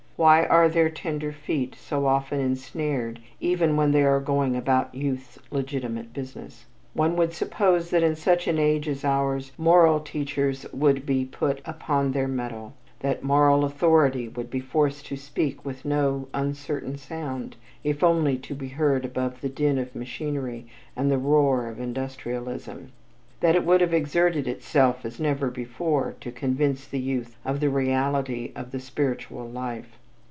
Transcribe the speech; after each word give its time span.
Why 0.17 0.45
are 0.45 0.69
their 0.69 0.91
tender 0.91 1.31
feet 1.31 1.73
so 1.73 2.05
often 2.05 2.39
ensnared 2.39 3.19
even 3.39 3.75
when 3.75 3.91
they 3.91 4.03
are 4.03 4.19
going 4.19 4.55
about 4.55 4.93
youth's 4.93 5.39
legitimate 5.49 6.13
business? 6.13 6.65
One 6.93 7.15
would 7.15 7.33
suppose 7.33 7.89
that 7.89 8.03
in 8.03 8.15
such 8.15 8.47
an 8.47 8.59
age 8.59 8.87
as 8.87 9.03
ours 9.03 9.51
moral 9.57 9.99
teachers 9.99 10.67
would 10.71 11.07
be 11.07 11.25
put 11.25 11.59
upon 11.65 12.11
their 12.11 12.27
mettle, 12.27 12.75
that 12.99 13.23
moral 13.23 13.65
authority 13.65 14.27
would 14.27 14.51
be 14.51 14.59
forced 14.59 15.07
to 15.07 15.17
speak 15.17 15.65
with 15.65 15.85
no 15.85 16.27
uncertain 16.35 16.97
sound 16.99 17.55
if 17.83 18.03
only 18.03 18.37
to 18.37 18.53
be 18.53 18.67
heard 18.67 19.05
above 19.05 19.41
the 19.41 19.49
din 19.49 19.79
of 19.79 19.95
machinery 19.95 20.67
and 20.95 21.09
the 21.09 21.17
roar 21.17 21.67
of 21.67 21.79
industrialism; 21.79 22.91
that 23.39 23.55
it 23.55 23.65
would 23.65 23.81
have 23.81 23.91
exerted 23.91 24.47
itself 24.47 25.03
as 25.03 25.19
never 25.19 25.49
before 25.49 26.13
to 26.21 26.31
convince 26.31 26.85
the 26.85 26.99
youth 26.99 27.37
of 27.43 27.59
the 27.59 27.71
reality 27.71 28.51
of 28.55 28.69
the 28.69 28.79
spiritual 28.79 29.49
life. 29.49 29.97